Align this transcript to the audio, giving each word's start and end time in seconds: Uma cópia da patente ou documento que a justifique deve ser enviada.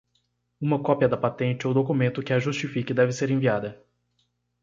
Uma 0.59 0.81
cópia 0.81 1.07
da 1.07 1.15
patente 1.15 1.67
ou 1.67 1.75
documento 1.75 2.23
que 2.23 2.33
a 2.33 2.39
justifique 2.39 2.91
deve 2.91 3.11
ser 3.13 3.29
enviada. 3.29 3.79